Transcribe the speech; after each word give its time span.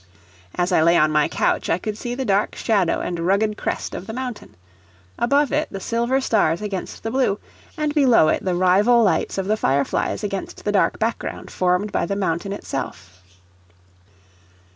As 0.55 0.71
I 0.71 0.81
lay 0.81 0.97
on 0.97 1.11
my 1.11 1.27
couch 1.27 1.69
I 1.69 1.77
could 1.77 1.95
see 1.95 2.15
the 2.15 2.25
dark 2.25 2.55
shadow 2.55 3.01
and 3.01 3.19
rugged 3.19 3.55
crest 3.55 3.93
of 3.93 4.07
the 4.07 4.13
mountain; 4.13 4.55
above 5.19 5.51
it, 5.53 5.67
the 5.69 5.79
silver 5.79 6.19
stars 6.19 6.59
against 6.59 7.03
the 7.03 7.11
blue, 7.11 7.39
and 7.77 7.93
below 7.93 8.27
it 8.29 8.43
the 8.43 8.55
rival 8.55 9.03
lights 9.03 9.37
of 9.37 9.45
the 9.45 9.57
fireflies 9.57 10.23
against 10.23 10.65
the 10.65 10.71
dark 10.71 10.97
background 10.97 11.51
formed 11.51 11.91
by 11.91 12.07
the 12.07 12.15
mountain 12.15 12.51
itself. 12.51 13.21